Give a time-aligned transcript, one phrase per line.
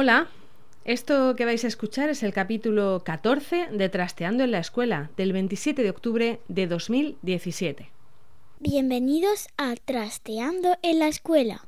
[0.00, 0.28] Hola.
[0.84, 5.32] Esto que vais a escuchar es el capítulo 14 de Trasteando en la Escuela, del
[5.32, 7.90] 27 de octubre de 2017.
[8.60, 11.64] Bienvenidos a Trasteando en la Escuela.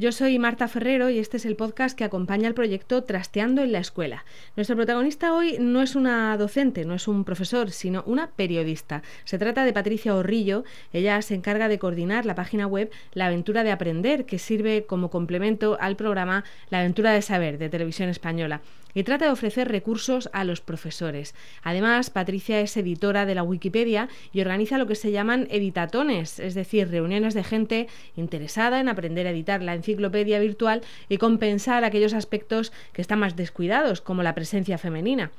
[0.00, 3.72] Yo soy Marta Ferrero y este es el podcast que acompaña al proyecto Trasteando en
[3.72, 4.24] la Escuela.
[4.56, 9.02] Nuestro protagonista hoy no es una docente, no es un profesor, sino una periodista.
[9.24, 10.64] Se trata de Patricia Orrillo.
[10.94, 15.10] Ella se encarga de coordinar la página web La Aventura de Aprender, que sirve como
[15.10, 18.62] complemento al programa La Aventura de Saber de Televisión Española
[18.94, 21.34] y trata de ofrecer recursos a los profesores.
[21.62, 26.54] Además, Patricia es editora de la Wikipedia y organiza lo que se llaman editatones, es
[26.54, 32.14] decir, reuniones de gente interesada en aprender a editar la enciclopedia virtual y compensar aquellos
[32.14, 35.30] aspectos que están más descuidados, como la presencia femenina.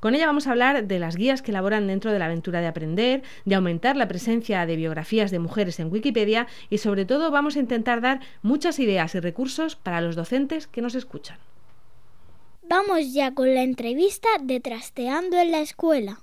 [0.00, 2.68] Con ella vamos a hablar de las guías que elaboran dentro de la aventura de
[2.68, 7.56] aprender, de aumentar la presencia de biografías de mujeres en Wikipedia y sobre todo vamos
[7.56, 11.38] a intentar dar muchas ideas y recursos para los docentes que nos escuchan.
[12.68, 16.18] Vamos ya con la entrevista de Trasteando en la Escuela.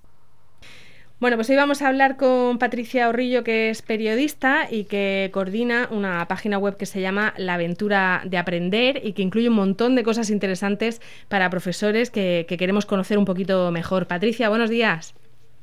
[1.19, 5.87] Bueno, pues hoy vamos a hablar con Patricia Orrillo, que es periodista y que coordina
[5.89, 9.95] una página web que se llama La Aventura de Aprender y que incluye un montón
[9.95, 14.05] de cosas interesantes para profesores que, queremos conocer un poquito mejor.
[14.05, 15.15] Patricia, buenos días.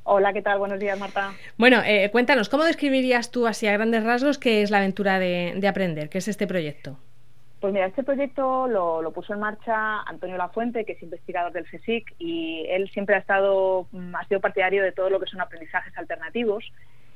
[0.02, 0.58] Hola, ¿qué tal?
[0.58, 1.32] Buenos días, Marta.
[1.58, 5.68] Bueno, eh, cuéntanos, ¿cómo describirías tú así a grandes rasgos qué es la aventura de
[5.68, 6.08] Aprender?
[6.08, 6.98] ¿Qué es este proyecto?
[7.62, 12.12] Pues mira, este proyecto lo, puso en marcha Antonio Lafuente, que es investigador del CSIC,
[12.18, 15.96] y él siempre ha estado, mm, ha sido partidario de todo lo que son aprendizajes
[15.96, 16.64] alternativos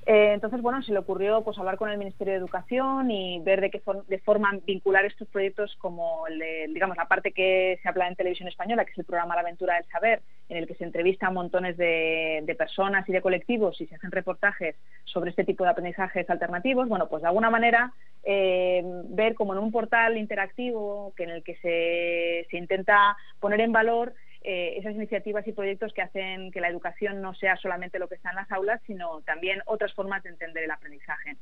[0.09, 3.61] eh, entonces, bueno, se le ocurrió pues hablar con el Ministerio de Educación y ver
[3.61, 7.89] de qué de forma vincular estos proyectos como el de, digamos, la parte que se
[7.89, 10.77] habla en televisión española, que es el programa La Aventura del Saber, en el que
[10.77, 15.65] se entrevistan montones de, personas y de colectivos y se hacen reportajes sobre este tipo
[15.65, 16.89] de aprendizajes alternativos.
[16.89, 17.93] Bueno, pues de alguna manera
[18.29, 23.61] eh, ver como en un portal interactivo que en el que se, se intenta poner
[23.61, 27.99] en valor eh, esas iniciativas y proyectos que hacen que la educación no sea solamente
[27.99, 31.37] lo que está en las aulas, sino también otras formas de entender el aprendizaje.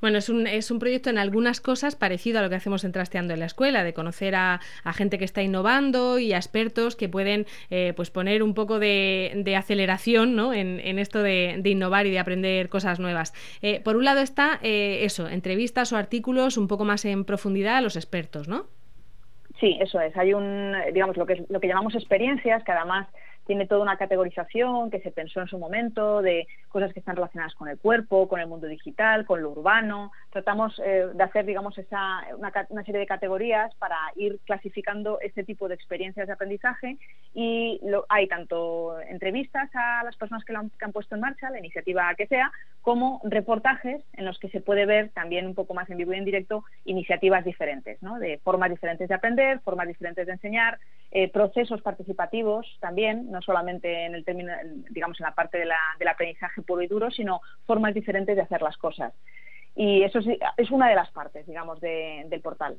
[0.00, 2.92] Bueno, es un, es un proyecto en algunas cosas parecido a lo que hacemos en
[2.92, 4.60] Trasteando en la Escuela, de conocer a,
[4.94, 9.54] gente que está innovando y a expertos que pueden eh, pues poner un poco de,
[9.56, 10.54] aceleración ¿no?
[10.54, 13.32] en, esto de, innovar y de aprender cosas nuevas.
[13.62, 17.80] Eh, por un lado está eso, entrevistas o artículos un poco más en profundidad a
[17.80, 18.66] los expertos, ¿no?
[19.60, 20.16] Sí, eso es.
[20.16, 23.08] Hay un, digamos, lo que, lo que llamamos experiencias, que además
[23.46, 27.54] tiene toda una categorización que se pensó en su momento de cosas que están relacionadas
[27.54, 30.12] con el cuerpo, con el mundo digital, con lo urbano.
[30.30, 35.68] Tratamos eh, de hacer, digamos, esa, una, serie de categorías para ir clasificando este tipo
[35.68, 36.98] de experiencias de aprendizaje
[37.34, 41.58] y lo, hay tanto entrevistas a las personas que lo han puesto en marcha, la
[41.58, 45.90] iniciativa que sea, como reportajes en los que se puede ver también un poco más
[45.90, 48.18] en vivo y en directo iniciativas diferentes, ¿no?
[48.18, 50.78] de formas diferentes de aprender, formas diferentes de enseñar,
[51.10, 54.52] eh, procesos participativos también, no solamente en el término,
[54.90, 58.42] digamos, en la parte de la, del aprendizaje puro y duro, sino formas diferentes de
[58.42, 59.12] hacer las cosas.
[59.82, 62.76] Y eso es, una de las partes, digamos, del portal.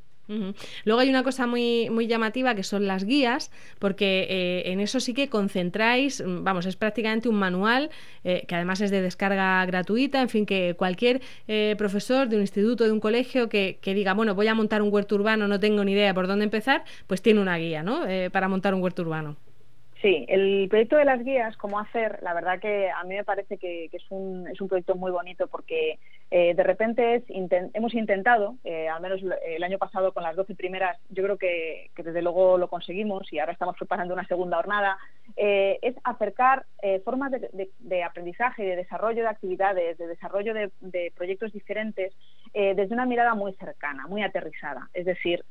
[0.86, 5.00] Luego hay una cosa muy, muy llamativa que son las guías, porque eh, en eso
[5.00, 7.90] sí que concentráis, vamos, es prácticamente un manual
[8.24, 12.44] eh, que además es de descarga gratuita, en fin, que cualquier eh, profesor de un
[12.44, 15.60] instituto, de un colegio que, que, diga, bueno, voy a montar un huerto urbano, no
[15.60, 18.02] tengo ni idea por dónde empezar, pues tiene una guía, ¿no?
[18.32, 19.38] para montar un huerto urbano.
[20.02, 23.60] Sí, el proyecto de las guías, cómo hacer, la verdad que a mí me parece
[23.60, 26.00] que, es, un, es un proyecto muy bonito porque
[26.32, 30.98] eh, de repente hemos intentado, eh, al menos el año pasado con las 12 primeras,
[31.10, 34.98] yo creo que, desde luego lo conseguimos y ahora estamos preparando una segunda jornada,
[35.38, 36.66] eh, es acercar
[37.06, 42.12] formas de, aprendizaje y de desarrollo de actividades, de desarrollo de, de proyectos diferentes
[42.54, 44.90] desde una mirada muy cercana, muy aterrizada.
[44.94, 45.46] Es decir,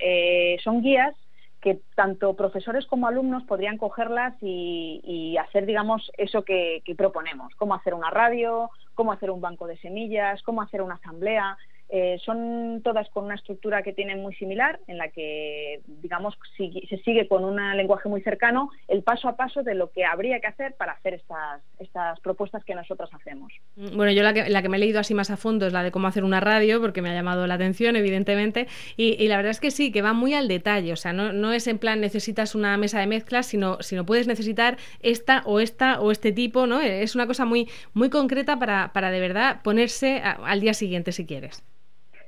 [0.65, 1.15] son guías
[1.61, 7.95] que tanto profesores como alumnos podrían cogerlas y, hacer, digamos, eso que, proponemos, cómo hacer
[7.95, 11.57] una radio, cómo hacer un banco de semillas, cómo hacer una asamblea.
[11.93, 16.99] Eh, son todas con una estructura que tienen muy similar, en la que, digamos, se
[16.99, 20.47] sigue con un lenguaje muy cercano el paso a paso de lo que habría que
[20.47, 23.53] hacer para hacer estas, estas propuestas que nosotros hacemos.
[23.75, 25.73] Mm, bueno, yo la que, la que me he leído así más a fondo es
[25.73, 29.37] la de cómo hacer una radio, porque me ha llamado la atención, evidentemente, y, la
[29.37, 31.79] verdad es que sí, que va muy al detalle, o sea, no, no es en
[31.79, 36.31] plan necesitas una mesa de mezclas, sino, sino puedes necesitar esta o esta o este
[36.31, 36.81] tipo, ¿no?
[36.81, 41.27] Es una cosa muy, muy concreta para, para de verdad ponerse al día siguiente si
[41.27, 41.65] quieres.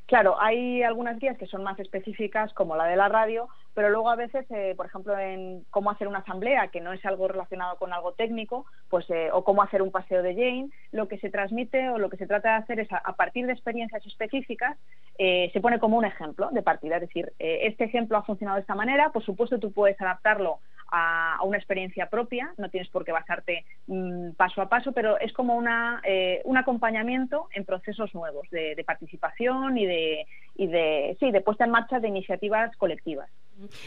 [0.06, 4.10] Claro, hay algunas guías que son más específicas, como la de la radio, pero luego
[4.10, 7.76] a veces, eh, por ejemplo, en cómo hacer una asamblea, que no es algo relacionado
[7.76, 11.30] con algo técnico, pues eh, o cómo hacer un paseo de Jane, lo que se
[11.30, 14.76] transmite o lo que se trata de hacer es, a, partir de experiencias específicas,
[15.18, 16.96] eh, se pone como un ejemplo de partida.
[16.96, 20.58] Es decir, este ejemplo ha funcionado de esta manera, por supuesto tú puedes adaptarlo
[20.92, 25.32] a, una experiencia propia, no tienes por qué basarte mm, paso a paso, pero es
[25.32, 26.00] como una,
[26.44, 31.64] un acompañamiento en procesos nuevos de, de participación y de, y de, sí, de puesta
[31.64, 33.30] en marcha de iniciativas colectivas.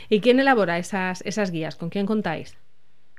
[0.09, 1.75] ¿Y quién elabora esas, esas guías?
[1.75, 2.57] ¿Con quién contáis?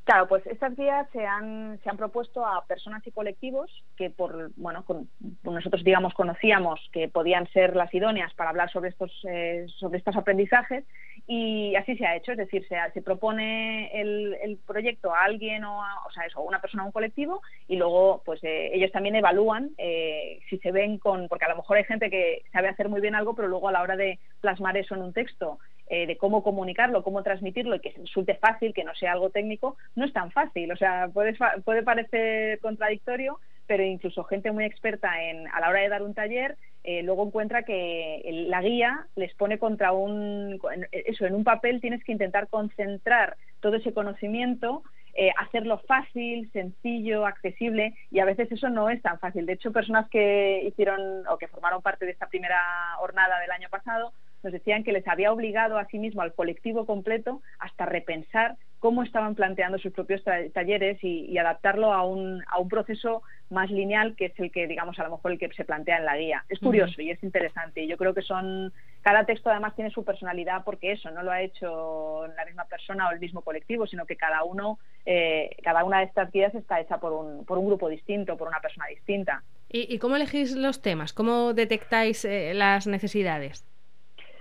[0.06, 4.52] Claro, pues estas guías se han, se han propuesto a personas y colectivos que por,
[4.54, 5.08] bueno, con,
[5.42, 10.16] nosotros digamos conocíamos que podían ser las idóneas para hablar sobre estos, eh, sobre estos
[10.16, 10.84] aprendizajes
[11.28, 15.64] y así se ha hecho, es decir, se, se propone el, el, proyecto a alguien
[15.64, 18.92] o, a, o sea, eso, una persona o un colectivo y luego pues eh, ellos
[18.92, 22.68] también evalúan eh, si se ven con, porque a lo mejor hay gente que sabe
[22.68, 25.58] hacer muy bien algo, pero luego a la hora de plasmar eso en un texto
[25.88, 29.76] eh, de cómo comunicarlo, cómo transmitirlo y que resulte fácil, que no sea algo técnico,
[29.94, 30.70] no es tan fácil.
[30.72, 35.80] O sea, puede, puede parecer contradictorio, pero incluso gente muy experta en, a la hora
[35.80, 40.60] de dar un taller, eh, luego encuentra que la guía les pone contra un,
[40.92, 44.82] eso, en un papel tienes que intentar concentrar todo ese conocimiento
[45.18, 49.46] eh, hacerlo fácil, sencillo, accesible y a veces eso no es tan fácil.
[49.46, 52.60] De hecho, personas que hicieron o que formaron parte de esta primera
[52.98, 54.12] jornada del año pasado
[54.42, 59.02] nos decían que les había obligado a sí mismo, al colectivo completo, hasta repensar cómo
[59.02, 60.22] estaban planteando sus propios
[60.54, 64.96] talleres y, adaptarlo a un, a un proceso más lineal que es el que, digamos,
[65.00, 66.44] a lo mejor el que se plantea en la guía.
[66.48, 67.82] Es curioso y es interesante.
[67.82, 68.72] Y yo creo que son,
[69.02, 73.08] cada texto además tiene su personalidad porque eso no lo ha hecho la misma persona
[73.08, 76.78] o el mismo colectivo, sino que cada uno, eh, cada una de estas guías está
[76.78, 79.42] hecha por un, por un grupo distinto, por una persona distinta.
[79.68, 81.12] ¿Y, cómo elegís los temas?
[81.12, 83.66] ¿Cómo detectáis eh, las necesidades?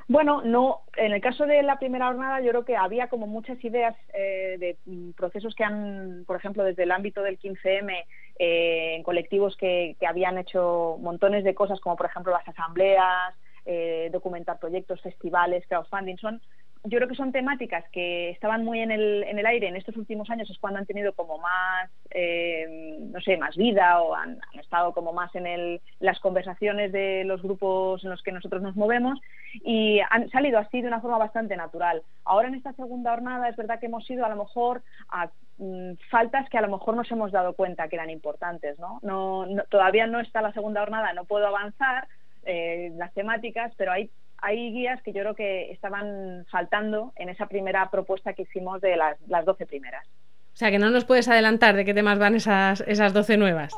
[0.07, 3.63] Bueno, no, en el caso de la primera jornada yo creo que había como muchas
[3.63, 8.05] ideas eh, de mm, procesos que han, por ejemplo, desde el ámbito del 15M,
[8.37, 13.33] eh, en colectivos que, que, habían hecho montones de cosas, como por ejemplo las asambleas,
[13.65, 16.39] eh, documentar proyectos, festivales, crowdfunding, son
[16.85, 19.97] yo creo que son temáticas que estaban muy en el, en el aire en estos
[19.97, 24.39] últimos años, es cuando han tenido como más, eh, no sé, más vida o han,
[24.59, 28.75] estado como más en el, las conversaciones de los grupos en los que nosotros nos
[28.75, 29.19] movemos
[29.63, 32.03] y han salido así de una forma bastante natural.
[32.23, 35.93] Ahora en esta segunda jornada es verdad que hemos ido a lo mejor a mm,
[36.09, 38.99] faltas que a lo mejor nos hemos dado cuenta que eran importantes, ¿no?
[39.01, 42.07] no, todavía no está la segunda jornada, no puedo avanzar
[42.45, 44.09] eh, las temáticas, pero hay
[44.45, 48.95] hay guías que yo creo que estaban faltando en esa primera propuesta que hicimos de
[48.95, 50.05] las, las 12 primeras.
[50.53, 53.75] O sea, que no nos puedes adelantar de qué temas van esas, esas 12 nuevas.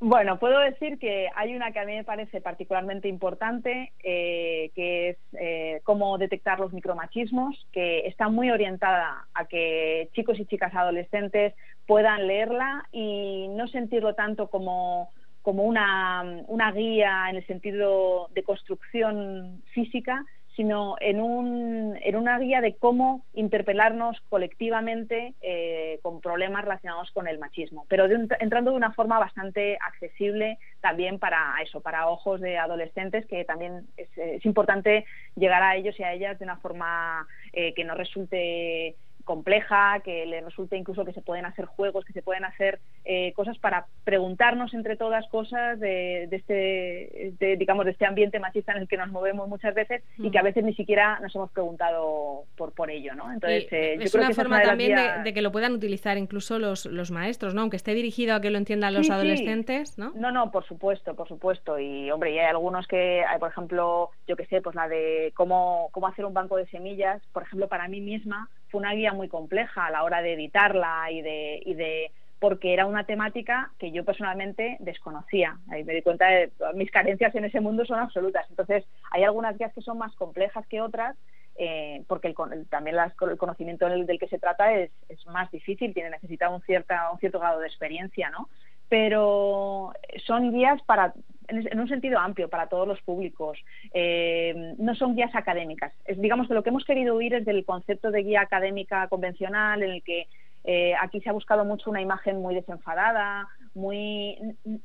[0.00, 5.10] Bueno, puedo decir que hay una que a mí me parece particularmente importante, eh, que
[5.10, 10.74] es eh, cómo detectar los micromachismos, que está muy orientada a que chicos y chicas
[10.74, 11.54] adolescentes
[11.86, 15.10] puedan leerla y no sentirlo tanto como
[15.42, 20.24] como una, una guía en el sentido de construcción física,
[20.56, 27.26] sino en, un, en una guía de cómo interpelarnos colectivamente eh, con problemas relacionados con
[27.26, 32.58] el machismo, pero entrando de una forma bastante accesible también para eso, para ojos de
[32.58, 37.26] adolescentes, que también es, es importante llegar a ellos y a ellas de una forma
[37.52, 42.12] eh, que no resulte compleja, que le resulte incluso que se pueden hacer juegos, que
[42.12, 48.06] se pueden hacer eh, cosas para preguntarnos entre todas cosas de, este, digamos, de este
[48.06, 50.44] ambiente machista en el que nos movemos muchas veces y que a mm.
[50.44, 53.32] veces ni siquiera nos hemos preguntado por, por ello, ¿no?
[53.32, 57.54] Entonces, eh, es una forma también de, que lo puedan utilizar incluso los, los maestros,
[57.54, 57.62] ¿no?
[57.62, 60.12] Aunque esté dirigido a que lo entiendan los adolescentes, ¿no?
[60.14, 61.78] No, no, por supuesto, por supuesto.
[61.78, 65.32] Y, hombre, y hay algunos que, hay, por ejemplo, yo que sé, pues la de
[65.34, 69.12] cómo, cómo hacer un banco de semillas, por ejemplo, para mí misma, fue una guía
[69.12, 72.10] muy compleja a la hora de editarla y de, y de
[72.40, 75.58] porque era una temática que yo personalmente desconocía.
[75.70, 78.46] Ahí me di cuenta de mis carencias en ese mundo son absolutas.
[78.50, 81.16] Entonces, hay algunas guías que son más complejas que otras,
[81.56, 85.94] eh, porque el, también el conocimiento del, del, que se trata es, es más difícil,
[85.94, 88.48] tiene necesita un, cierta, un cierto grado de experiencia, ¿no?
[88.88, 89.92] Pero
[90.26, 91.14] son guías para
[91.48, 93.58] en, un sentido amplio para todos los públicos.
[93.92, 95.92] Eh, no son guías académicas.
[96.04, 99.82] Es, digamos que lo que hemos querido huir es del concepto de guía académica convencional
[99.82, 100.26] en el que
[100.64, 104.38] eh, aquí se ha buscado mucho una imagen muy desenfadada, muy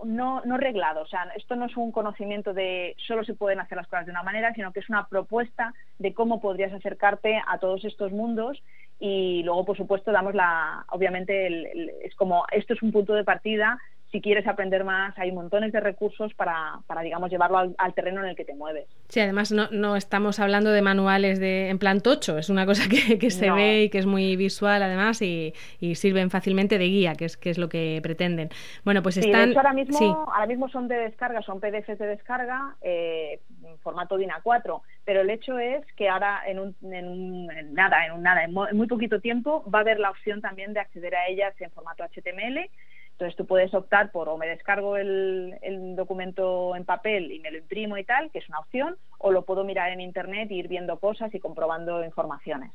[0.04, 1.02] no, no reglado.
[1.02, 4.12] O sea, esto no es un conocimiento de solo se pueden hacer las cosas de
[4.12, 8.62] una manera, sino que es una propuesta de cómo podrías acercarte a todos estos mundos
[9.00, 13.80] y luego, por supuesto, damos la, obviamente, es como esto es un punto de partida
[14.12, 18.30] si quieres aprender más, hay montones de recursos para, para digamos, llevarlo al, terreno en
[18.30, 18.88] el que te mueves.
[19.10, 22.88] Sí, además no, no estamos hablando de manuales de en plan tocho, es una cosa
[22.90, 26.86] que, que se ve y que es muy visual además y, y, sirven fácilmente de
[26.86, 28.50] guía, que es, que es lo que pretenden.
[28.86, 29.56] Bueno, pues están...
[29.58, 34.30] ahora mismo, ahora mismo son de descarga, son PDFs de descarga, eh, en formato DIN
[34.30, 38.54] A4, pero el hecho es que ahora en, un, en, nada, en un nada, en
[38.54, 42.04] muy poquito tiempo va a haber la opción también de acceder a ellas en formato
[42.04, 42.70] HTML
[43.18, 45.56] entonces tú puedes optar por o me descargo el,
[45.96, 49.44] documento en papel y me lo imprimo y tal, que es una opción, o lo
[49.44, 52.72] puedo mirar en internet e ir viendo cosas y comprobando informaciones.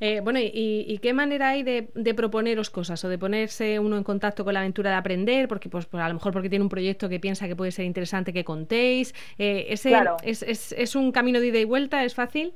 [0.00, 4.42] Eh, bueno, ¿y, qué manera hay de, proponeros cosas o de ponerse uno en contacto
[4.42, 5.48] con la aventura de aprender?
[5.48, 7.84] Porque pues, pues a lo mejor porque tiene un proyecto que piensa que puede ser
[7.84, 9.14] interesante que contéis.
[9.36, 12.04] Eh, ese, es, es, ¿Es un camino de ida y vuelta?
[12.04, 12.54] ¿Es fácil?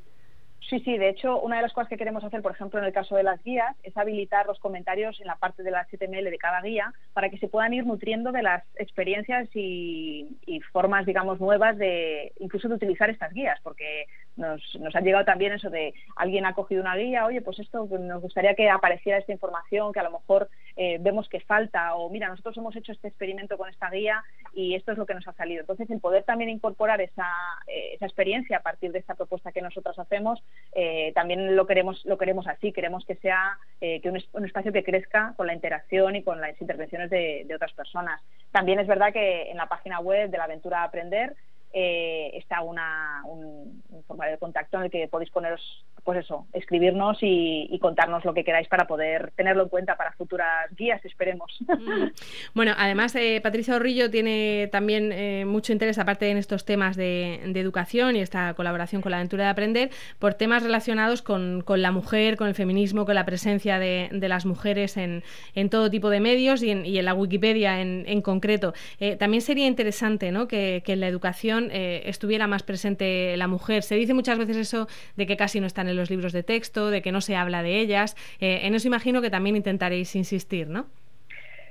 [0.73, 2.95] Sí, sí, de hecho, una de las cosas que queremos hacer, por ejemplo, en el
[2.95, 6.63] caso de las guías, es habilitar los comentarios en la parte del HTML de cada
[6.63, 10.35] guía para que se puedan ir nutriendo de las experiencias y,
[10.73, 15.53] formas, digamos, nuevas de incluso de utilizar estas guías, porque nos, nos ha llegado también
[15.53, 19.19] eso de alguien ha cogido una guía, oye, pues esto pues nos gustaría que apareciera
[19.19, 22.93] esta información que a lo mejor eh, vemos que falta, o mira, nosotros hemos hecho
[22.93, 25.61] este experimento con esta guía y esto es lo que nos ha salido.
[25.61, 27.29] Entonces, el poder también incorporar esa,
[27.67, 32.05] eh, esa experiencia a partir de esta propuesta que nosotras hacemos, eh, también lo queremos,
[32.05, 36.23] lo queremos así, queremos que sea que un, espacio que crezca con la interacción y
[36.23, 38.21] con las intervenciones de, otras personas.
[38.53, 41.35] También es verdad que en la página web de la aventura Aprender
[41.75, 47.19] eh, está una, un, formulario de contacto en el que podéis poneros, pues eso, escribirnos
[47.21, 51.59] y, contarnos lo que queráis para poder tenerlo en cuenta para futuras guías, esperemos.
[52.55, 57.41] Bueno, además, eh, Patricia Orrillo tiene también eh, mucho interés, aparte en estos temas de,
[57.55, 61.93] educación y esta colaboración con la aventura de aprender, por temas relacionados con, con la
[61.93, 65.23] mujer, con el feminismo, con la presencia de, las mujeres en,
[65.55, 68.75] en, todo tipo de medios y en, y en la Wikipedia en, concreto.
[69.19, 70.47] también sería interesante ¿no?
[70.49, 73.83] que, que en la educación eh, estuviera más presente la mujer.
[73.83, 76.91] Se dice muchas veces eso de que casi no están en los libros de texto,
[76.91, 78.17] de que no se habla de ellas.
[78.41, 80.87] Eh, en eso imagino que también intentaréis insistir, ¿no?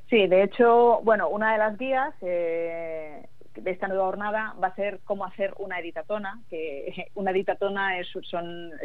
[0.09, 3.25] Sí, de hecho, bueno, una de las guías eh,
[3.55, 8.07] de esta nueva jornada va a ser cómo hacer una editatona, que una editatona es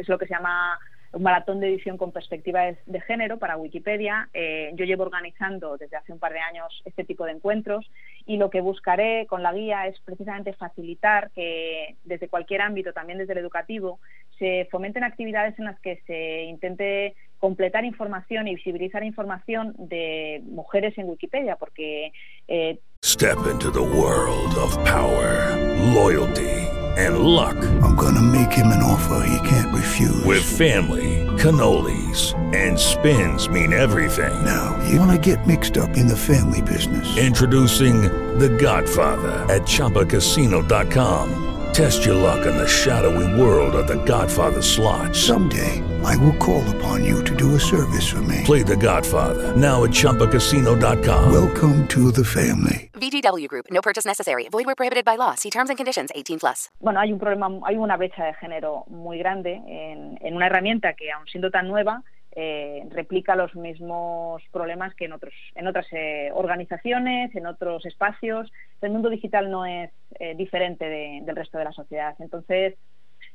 [0.07, 0.79] lo que se llama
[1.13, 4.29] un maratón de edición con perspectiva de género para Wikipedia.
[4.33, 7.89] Eh, yo llevo organizando desde hace un par de años este tipo de encuentros
[8.25, 13.19] y lo que buscaré con la guía es precisamente facilitar que desde cualquier ámbito, también
[13.19, 13.99] desde el educativo,
[14.39, 20.97] se fomenten actividades en las que se intente completar información y visibilizar información de mujeres
[20.97, 22.11] en Wikipedia, porque...
[22.47, 22.79] Eh...
[23.03, 25.55] Step into the world of power,
[25.93, 26.67] loyalty
[26.97, 27.55] and luck.
[27.83, 30.23] I'm gonna make him an offer he can't refuse.
[30.25, 34.33] With family, cannolis and spins mean everything.
[34.43, 37.17] Now, you wanna get mixed up in the family business.
[37.17, 38.01] Introducing
[38.39, 41.56] The Godfather at ChumbaCasino.com.
[41.77, 45.15] Test your luck in the shadowy world of the Godfather slot.
[45.15, 48.41] Someday, I will call upon you to do a service for me.
[48.45, 51.31] Play the Godfather, now at Chumpacasino.com.
[51.31, 52.89] Welcome to the family.
[52.93, 54.49] VGW Group, no purchase necessary.
[54.49, 55.35] Void where prohibited by law.
[55.35, 56.71] See terms and conditions 18 plus.
[56.81, 60.93] Bueno, hay un problema, hay una brecha de género muy grande en, en una herramienta
[60.93, 62.01] que, aun siendo tan nueva,
[62.39, 68.53] eh, replica los mismos problemas que en, otros, en otras eh, organizaciones, en otros espacios.
[68.79, 69.89] El mundo digital no es
[70.19, 72.15] eh, diferente del resto de la sociedad.
[72.19, 72.75] Entonces,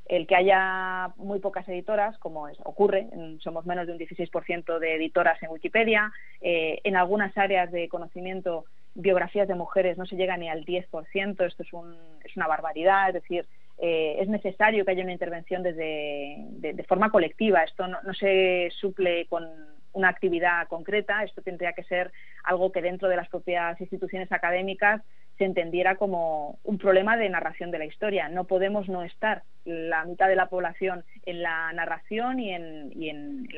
[0.06, 3.09] el que haya muy pocas editoras, como es, ocurre,
[3.40, 9.49] somos menos de un 16% de editoras en Wikipedia, en algunas áreas de conocimiento, biografías
[9.49, 13.14] de mujeres no se llega ni al 10%, esto es, un, es una barbaridad, es
[13.14, 13.47] decir,
[13.84, 17.64] eh, es necesario que haya una intervención desde, de, forma colectiva.
[17.64, 19.44] Esto no, se suple con
[19.92, 22.12] una actividad concreta, esto tendría que ser
[22.44, 25.02] algo que dentro de las propias instituciones académicas
[25.36, 28.28] se entendiera como un problema de narración de la historia.
[28.28, 33.48] No podemos no estar la mitad de la población en la narración y en,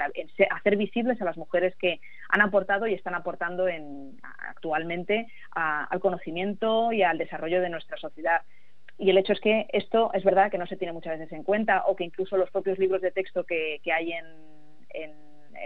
[0.50, 2.00] hacer visibles a las mujeres que
[2.31, 3.66] han aportado y están aportando
[4.38, 8.40] actualmente al conocimiento y al desarrollo de nuestra sociedad.
[8.99, 11.43] Y el hecho es que esto es verdad que no se tiene muchas veces en
[11.43, 14.25] cuenta o que incluso los propios libros de texto que, hay en,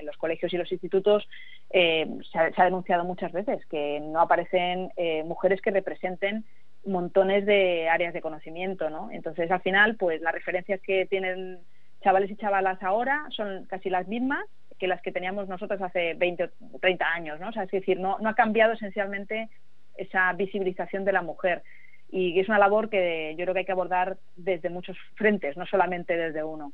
[0.04, 1.28] los colegios y los institutos
[1.70, 6.44] eh, se, ha, denunciado muchas veces que no aparecen eh, mujeres que representen
[6.87, 9.11] montones de áreas de conocimiento, ¿no?
[9.11, 11.58] Entonces, al final, pues las referencias que tienen
[12.02, 14.44] chavales y chavalas ahora son casi las mismas
[14.78, 17.49] que las que teníamos nosotros hace 20 o 30 años, ¿no?
[17.49, 19.49] O sea, es decir, no, no ha cambiado esencialmente
[19.97, 21.62] esa visibilización de la mujer
[22.10, 25.66] y es una labor que yo creo que hay que abordar desde muchos frentes, no
[25.66, 26.72] solamente desde uno.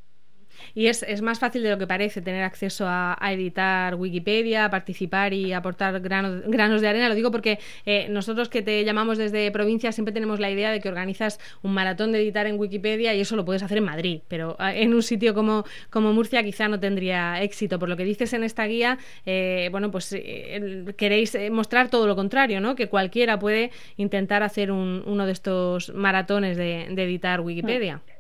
[0.75, 5.33] Y es, es, más fácil de lo que parece tener acceso a, editar Wikipedia, participar
[5.33, 7.09] y aportar granos, granos de arena.
[7.09, 10.81] Lo digo porque eh, nosotros que te llamamos desde provincia siempre tenemos la idea de
[10.81, 14.21] que organizas un maratón de editar en Wikipedia y eso lo puedes hacer en Madrid,
[14.29, 17.79] pero ah, en un sitio como, como Murcia quizá no tendría éxito.
[17.79, 22.17] Por lo que dices en esta guía, eh, bueno, pues eh, queréis mostrar todo lo
[22.17, 22.75] contrario, ¿no?
[22.75, 27.97] Que cualquiera puede intentar hacer un, uno de estos maratones de, de editar Wikipedia.
[27.97, 28.14] Mm.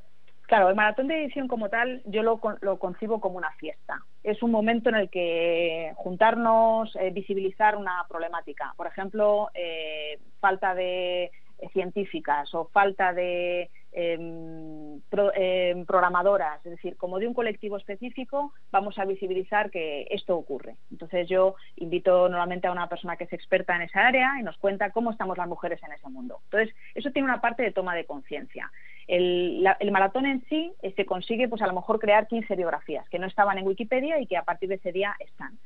[0.47, 4.03] Claro, el maratón de edición como tal yo lo, lo concibo como una fiesta.
[4.23, 8.75] Es un momento en el que juntarnos, eh, visibilizar una problemática.
[8.77, 15.01] Por ejemplo, eh, falta de eh, científicas o falta de em,
[15.35, 20.77] em, programadoras, es decir, como de un colectivo específico, vamos a visibilizar que esto ocurre.
[20.91, 24.59] Entonces yo invito nuevamente a una persona que es experta en esa área y nos
[24.59, 26.41] cuenta cómo estamos las mujeres en ese mundo.
[26.45, 28.71] Entonces, eso tiene una parte de toma de conciencia.
[29.07, 33.09] El, el, maratón en sí se este, consigue, pues a lo mejor, crear 15 biografías
[33.09, 35.59] que no estaban en Wikipedia y que a partir de ese día están.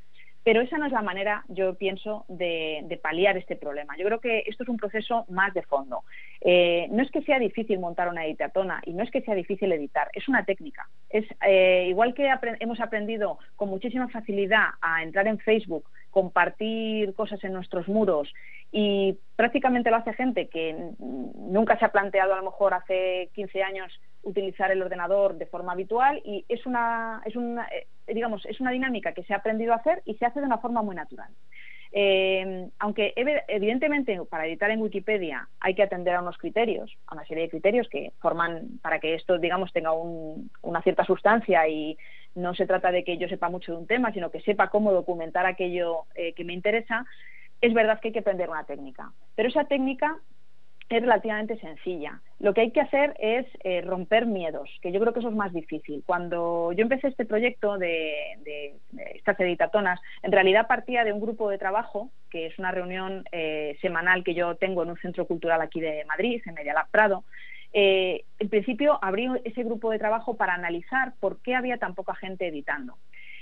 [0.43, 3.97] Pero esa no es la manera, yo pienso, de, paliar este problema.
[3.97, 6.03] Yo creo que esto es un proceso más de fondo.
[6.41, 9.71] Eh, no es que sea difícil montar una editatona y no es que sea difícil
[9.71, 10.89] editar, es una técnica.
[11.09, 12.29] Es eh, igual que
[12.59, 18.33] hemos aprendido con muchísima facilidad a entrar en Facebook, compartir cosas en nuestros muros
[18.71, 23.63] y prácticamente lo hace gente que nunca se ha planteado a lo mejor hace 15
[23.63, 28.59] años utilizar el ordenador de forma habitual y es una, es una, eh, digamos, es
[28.59, 30.95] una dinámica que se ha aprendido a hacer y se hace de una forma muy
[30.95, 31.29] natural.
[31.91, 37.25] Eh, aunque evidentemente para editar en Wikipedia hay que atender a unos criterios, a una
[37.25, 41.97] serie de criterios que forman para que esto, digamos, tenga una cierta sustancia y
[42.35, 44.91] no se trata de que yo sepa mucho de un tema, sino que sepa cómo
[44.91, 47.05] documentar aquello eh, que me interesa,
[47.61, 49.11] es verdad que hay que aprender una técnica.
[49.35, 50.17] Pero esa técnica
[50.89, 52.19] es relativamente sencilla.
[52.39, 55.35] Lo que hay que hacer es eh, romper miedos, que yo creo que eso es
[55.35, 56.03] más difícil.
[56.05, 58.73] Cuando yo empecé este proyecto de,
[59.13, 63.77] estas editatonas, en realidad partía de un grupo de trabajo, que es una reunión eh,
[63.81, 67.23] semanal que yo tengo en un centro cultural aquí de Madrid, en Medialab Prado.
[67.71, 72.15] Eh, en principio abrí ese grupo de trabajo para analizar por qué había tan poca
[72.15, 72.97] gente editando.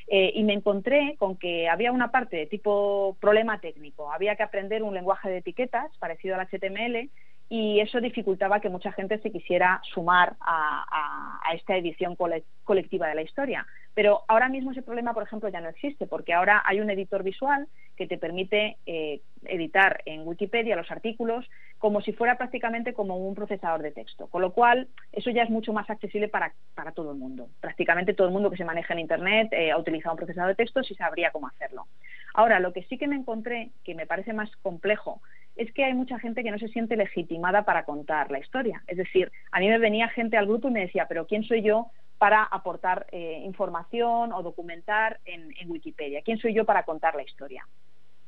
[0.09, 4.09] y me encontré con que había una parte de tipo problema técnico.
[4.09, 7.09] Había que aprender un lenguaje de etiquetas parecido al HTML
[7.49, 12.17] y eso dificultaba que mucha gente se quisiera sumar a, esta edición
[12.63, 13.65] colectiva de la historia.
[13.97, 17.23] Pero ahora mismo ese problema, por ejemplo, ya no existe, porque ahora hay un editor
[17.23, 23.17] visual que te permite eh, editar en Wikipedia los artículos como si fuera prácticamente como
[23.17, 26.53] un procesador de texto, con lo cual eso ya es mucho más accesible para,
[26.93, 27.49] todo el mundo.
[27.59, 30.63] Prácticamente todo el mundo que se maneja en Internet eh, ha utilizado un procesador de
[30.63, 31.87] texto y sabría cómo hacerlo.
[32.35, 35.21] Ahora, lo que sí que me encontré, que me parece más complejo,
[35.55, 38.83] es que hay mucha gente que no se siente legitimada para contar la historia.
[38.85, 41.63] Es decir, a mí me venía gente al grupo y me decía, pero ¿quién soy
[41.63, 46.21] yo para aportar eh, información o documentar en, Wikipedia?
[46.23, 47.67] ¿Quién soy yo para contar la historia?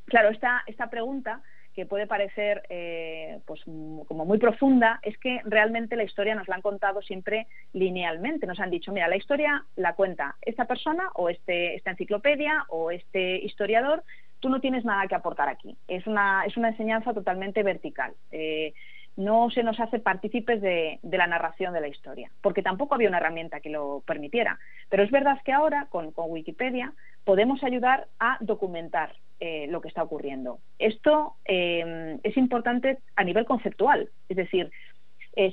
[0.06, 1.42] Claro, esta, esta pregunta
[1.74, 6.56] que puede parecer eh, pues como muy profunda es que realmente la historia nos la
[6.56, 8.48] han contado siempre linealmente.
[8.48, 12.92] Nos han dicho, mira, la historia la cuenta esta persona o este, esta enciclopedia o
[12.92, 14.04] este historiador
[14.40, 15.78] tú no tienes nada que aportar aquí.
[15.88, 18.14] Es una, es una enseñanza totalmente vertical.
[18.32, 18.74] Eh,
[19.16, 23.18] no se nos hace partícipes de, la narración de la historia, porque tampoco había una
[23.18, 24.60] herramienta que lo permitiera.
[24.90, 26.94] Pero es verdad que ahora, con, Wikipedia,
[27.26, 30.60] podemos ayudar a documentar eh, lo que está ocurriendo.
[30.80, 34.72] Esto eh, es importante a nivel conceptual, es decir,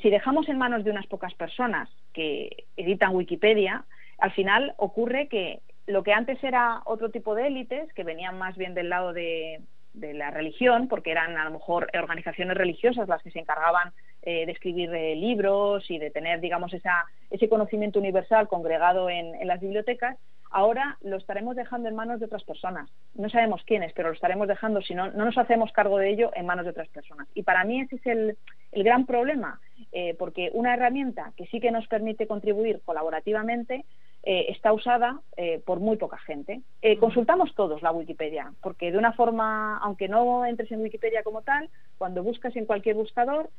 [0.02, 3.84] si dejamos en manos de unas pocas personas que editan Wikipedia,
[4.18, 8.56] al final ocurre que lo que antes era otro tipo de élites, que venían más
[8.56, 9.60] bien del lado de,
[9.96, 14.52] la religión, porque eran a lo mejor organizaciones religiosas las que se encargaban eh, de
[14.52, 20.18] escribir eh, libros y de tener, digamos, esa, ese conocimiento universal congregado en, las bibliotecas,
[20.50, 22.90] ahora lo estaremos dejando en manos de otras personas.
[23.14, 26.30] No sabemos quiénes, pero lo estaremos dejando, si no, no nos hacemos cargo de ello,
[26.34, 27.28] en manos de otras personas.
[27.34, 28.36] Y para mí ese es el,
[28.72, 29.60] gran problema,
[29.92, 33.84] eh, porque una herramienta que sí que nos permite contribuir colaborativamente,
[34.28, 36.60] eh, está usada eh, por muy poca gente.
[36.82, 41.42] Eh, consultamos todos la Wikipedia, porque de una forma, aunque no entres en Wikipedia como
[41.42, 43.50] tal, cuando buscas en cualquier buscador,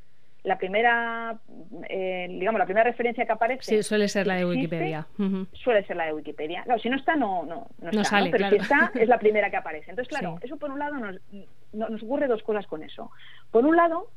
[0.43, 1.39] la primera,
[1.89, 3.63] digamos, la primera referencia que aparece.
[3.63, 5.07] Sí, suele ser la de Wikipedia.
[5.53, 6.63] Suele ser la de Wikipedia.
[6.63, 9.57] Claro, si no está, no, no, no, está, pero si está, es la primera que
[9.57, 9.89] aparece.
[9.89, 11.15] Entonces, claro, eso por un lado nos,
[11.71, 13.09] nos ocurre dos cosas con eso.
[13.51, 14.09] Por un lado,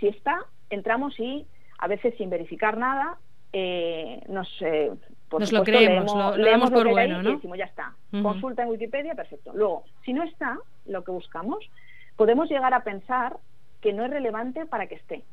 [0.00, 1.46] si está, entramos y
[1.78, 3.16] a veces sin verificar nada
[3.52, 4.90] eh, nos, eh,
[5.32, 7.30] nos lo creemos, lo, leemos por bueno, ¿no?
[7.30, 9.52] Y decimos, ya está, consulta en Wikipedia, perfecto.
[9.54, 11.68] Luego, si no está lo que buscamos,
[12.16, 13.36] podemos llegar a pensar
[13.80, 15.24] que no es relevante para que esté.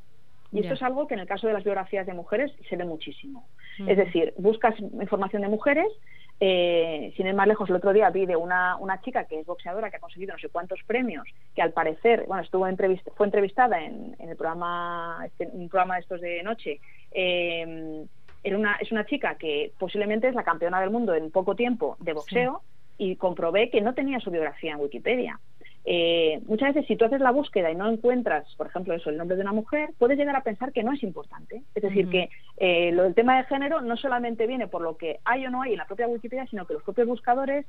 [0.52, 2.86] Y esto es algo que en el caso de las biografías de mujeres se ve
[2.86, 3.46] muchísimo.
[3.88, 5.88] Es decir, buscas información de mujeres,
[6.40, 9.46] eh, sin ir más lejos, el otro día vi de una, una chica que es
[9.46, 13.26] boxeadora, que ha conseguido no sé cuántos premios, que al parecer, bueno, estuvo entrevista, fue
[13.26, 16.80] entrevistada en, el programa, este, un programa de estos de noche,
[17.12, 18.06] eh,
[18.46, 21.98] era una, es una chica que posiblemente es la campeona del mundo en poco tiempo
[22.00, 22.62] de boxeo
[22.98, 25.40] y comprobé que no tenía su biografía en Wikipedia.
[25.84, 29.18] Eh, muchas veces si tú haces la búsqueda y no encuentras, por ejemplo, eso, el
[29.18, 31.64] nombre de una mujer, puedes llegar a pensar que no es importante.
[31.74, 35.20] Es decir, que eh, lo del tema de género no solamente viene por lo que
[35.26, 37.66] hay o no hay en la propia Wikipedia, sino que los propios buscadores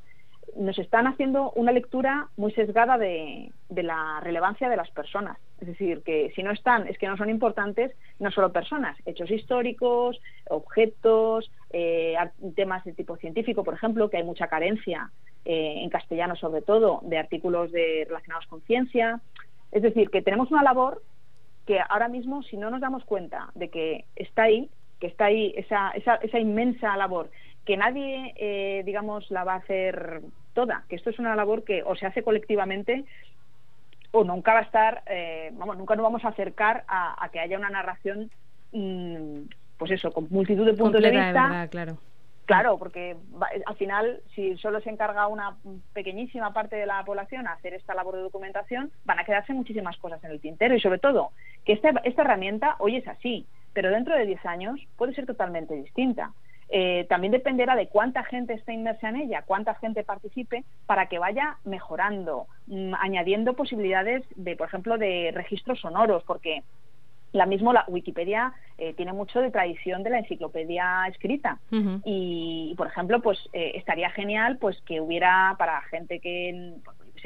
[0.54, 5.38] nos están haciendo una lectura muy sesgada de, la relevancia de las personas.
[5.60, 9.30] Es decir, que si no están, es que no son importantes no solo personas, hechos
[9.30, 12.16] históricos, objetos, eh,
[12.54, 15.10] temas de tipo científico, por ejemplo, que hay mucha carencia
[15.44, 19.20] eh, en castellano sobre todo de artículos de, relacionados con ciencia.
[19.72, 21.02] Es decir, que tenemos una labor
[21.66, 25.52] que ahora mismo, si no nos damos cuenta de que está ahí, que está ahí
[25.56, 27.30] esa, esa, esa inmensa labor
[27.66, 30.22] que nadie, eh, digamos, la va a hacer
[30.54, 33.04] toda, que esto es una labor que o se hace colectivamente
[34.12, 37.58] o nunca va a estar, eh, vamos, nunca nos vamos a acercar a, que haya
[37.58, 38.30] una narración,
[38.72, 39.40] mm,
[39.76, 41.68] pues eso, con multitud de puntos de vista.
[41.70, 41.98] claro.
[42.46, 43.16] Claro, porque
[43.66, 45.56] al final, si solo se encarga una
[45.92, 49.96] pequeñísima parte de la población a hacer esta labor de documentación, van a quedarse muchísimas
[49.96, 51.32] cosas en el tintero y sobre todo
[51.64, 55.74] que esta, esta herramienta hoy es así, pero dentro de 10 años puede ser totalmente
[55.74, 56.32] distinta.
[56.68, 61.18] Eh, también dependerá de cuánta gente esté inmersa en ella, cuánta gente participe, para que
[61.18, 66.64] vaya mejorando, mm, añadiendo posibilidades de, por ejemplo, de registros sonoros, porque
[67.32, 71.58] la misma la Wikipedia eh, tiene mucho de tradición de la enciclopedia escrita.
[72.04, 76.74] Y, por ejemplo, pues eh, estaría genial pues que hubiera para gente que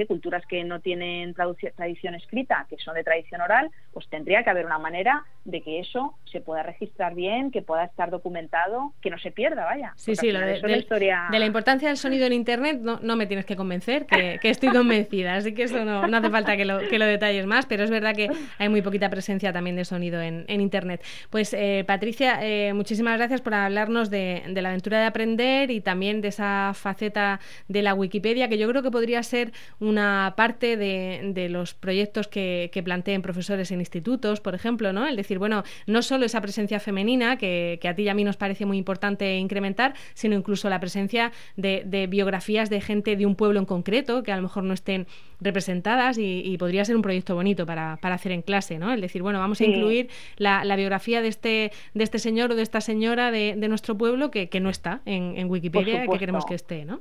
[0.06, 4.66] culturas que no tienen tradición escrita, que son de tradición oral, pues tendría que haber
[4.66, 9.18] una manera de que eso se pueda registrar bien, que pueda estar documentado, que no
[9.18, 9.92] se pierda, vaya.
[9.96, 11.28] Sí, sí, lo de, historia...
[11.30, 14.70] de, la importancia del sonido en Internet no, no me tienes que convencer, que, estoy
[14.70, 17.84] convencida, así que eso no, no, hace falta que lo, que lo detalles más, pero
[17.84, 21.02] es verdad que hay muy poquita presencia también de sonido en, en Internet.
[21.30, 25.80] Pues eh, Patricia, eh, muchísimas gracias por hablarnos de, de la aventura de aprender y
[25.80, 29.52] también de esa faceta de la Wikipedia, que yo creo que podría ser
[29.90, 35.06] una parte de, los proyectos que, planteen profesores en institutos, por ejemplo, ¿no?
[35.06, 38.36] El decir, bueno, no solo esa presencia femenina, que, a ti y a mí nos
[38.36, 43.60] parece muy importante incrementar, sino incluso la presencia de, biografías de gente de un pueblo
[43.60, 45.06] en concreto, que a lo mejor no estén
[45.40, 48.92] representadas y, podría ser un proyecto bonito para, hacer en clase, ¿no?
[48.92, 52.62] El decir, bueno, vamos a incluir la, biografía de este, de este señor o de
[52.62, 56.84] esta señora de, nuestro pueblo que, no está en, en Wikipedia, que queremos que esté,
[56.84, 57.00] ¿no?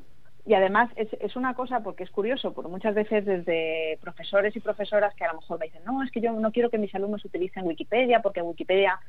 [0.50, 4.60] Y además es, es, una cosa porque es curioso, porque muchas veces desde profesores y
[4.60, 6.96] profesoras que a lo mejor me dicen, no, es que yo no quiero que mis
[6.96, 9.00] alumnos utilicen Wikipedia porque Wikipedia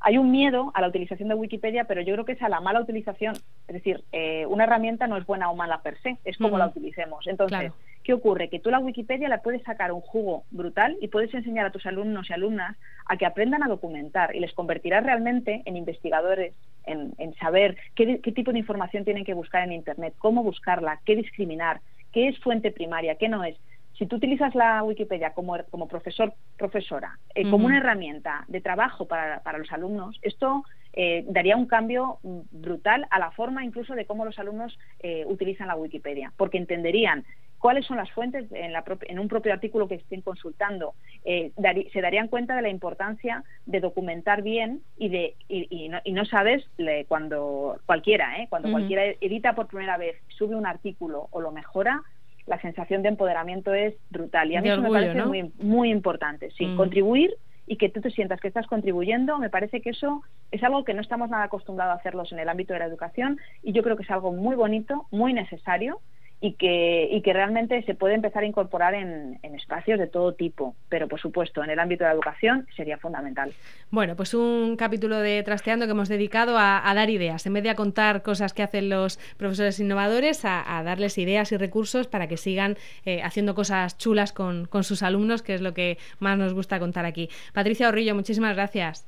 [0.00, 2.60] hay un miedo a la utilización de Wikipedia, pero yo creo que es a la
[2.60, 3.36] mala utilización.
[3.68, 6.66] Es decir, eh, una herramienta no es buena o mala per se, es como la
[6.66, 7.24] utilicemos.
[7.28, 7.72] Entonces,
[8.02, 8.48] ¿qué ocurre?
[8.48, 11.86] Que tú la Wikipedia la puedes sacar un jugo brutal y puedes enseñar a tus
[11.86, 12.76] alumnos y alumnas
[13.06, 18.52] a que aprendan a documentar y les convertirás realmente en investigadores, en, saber qué, tipo
[18.52, 21.80] de información tienen que buscar en Internet, cómo buscarla, qué discriminar,
[22.12, 23.56] qué es fuente primaria, qué no es.
[23.98, 29.06] Si tú utilizas la Wikipedia como, como profesor, profesora, eh, como una herramienta de trabajo
[29.06, 34.06] para, para los alumnos, esto eh, daría un cambio brutal a la forma incluso de
[34.06, 37.24] cómo los alumnos eh, utilizan la Wikipedia, porque entenderían
[37.60, 40.94] cuáles son las fuentes en, la en un propio artículo que estén consultando,
[41.24, 41.52] eh,
[41.92, 46.64] se darían cuenta de la importancia de documentar bien y de y, no, sabes
[47.06, 48.46] cuando cualquiera, ¿eh?
[48.48, 52.02] cuando cualquiera edita por primera vez, sube un artículo o lo mejora,
[52.46, 56.50] la sensación de empoderamiento es brutal y a mí eso me parece muy, muy importante,
[56.52, 56.76] sí, mm.
[56.76, 60.82] contribuir y que tú te sientas que estás contribuyendo, me parece que eso es algo
[60.84, 63.82] que no estamos nada acostumbrados a hacerlos en el ámbito de la educación y yo
[63.82, 66.00] creo que es algo muy bonito, muy necesario
[66.40, 70.74] y que, y que realmente se puede empezar a incorporar en, espacios de todo tipo,
[70.88, 73.52] pero por supuesto en el ámbito de la educación sería fundamental.
[73.90, 77.70] Bueno, pues un capítulo de Trasteando que hemos dedicado a, dar ideas, en vez de
[77.70, 82.38] a contar cosas que hacen los profesores innovadores, a, darles ideas y recursos para que
[82.38, 86.54] sigan eh, haciendo cosas chulas con, con sus alumnos, que es lo que más nos
[86.54, 87.28] gusta contar aquí.
[87.52, 89.06] Patricia Orrillo, muchísimas gracias.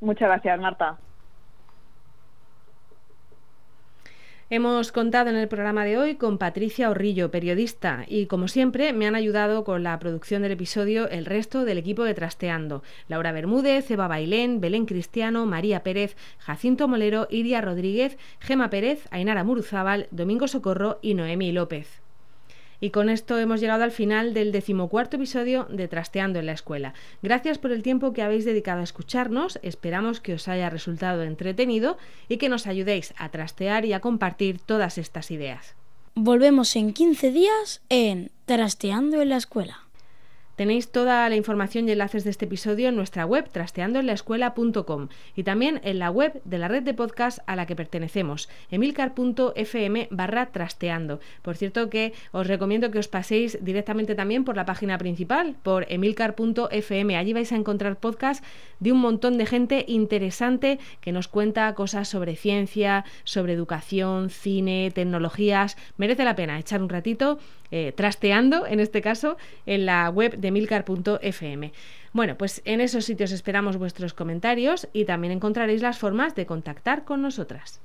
[0.00, 0.98] Muchas gracias, Marta.
[4.52, 9.06] Hemos contado en el programa de hoy con Patricia Orrillo, periodista, y como siempre me
[9.06, 12.82] han ayudado con la producción del episodio el resto del equipo de Trasteando.
[13.06, 19.44] Laura Bermúdez, Eva Bailén, Belén Cristiano, María Pérez, Jacinto Molero, Iria Rodríguez, Gema Pérez, Ainara
[19.44, 22.00] Muruzábal, Domingo Socorro y Noemi López.
[22.80, 26.94] Y con esto hemos llegado al final del decimocuarto episodio de Trasteando en la Escuela.
[27.22, 31.98] Gracias por el tiempo que habéis dedicado a escucharnos, esperamos que os haya resultado entretenido
[32.28, 35.74] y que nos ayudéis a trastear y a compartir todas estas ideas.
[36.14, 39.89] Volvemos en 15 días en Trasteando en la Escuela.
[40.60, 45.80] Tenéis toda la información y enlaces de este episodio en nuestra web trasteandoenlaescuela.com y también
[45.84, 51.18] en la web de la red de podcast a la que pertenecemos, emilcar.fm barra trasteando.
[51.40, 55.86] Por cierto que os recomiendo que os paséis directamente también por la página principal, por
[55.90, 57.16] emilcar.fm.
[57.16, 58.44] Allí vais a encontrar podcast
[58.80, 64.90] de un montón de gente interesante que nos cuenta cosas sobre ciencia, sobre educación, cine,
[64.94, 65.78] tecnologías.
[65.96, 67.38] Merece la pena echar un ratito
[67.72, 70.49] eh, trasteando, en este caso, en la web de
[72.12, 77.04] Bueno, pues en esos sitios esperamos vuestros comentarios y también encontraréis las formas de contactar
[77.04, 77.80] con nosotras.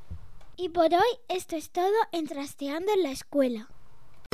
[0.57, 3.67] Y por hoy esto es todo en Trasteando en la Escuela.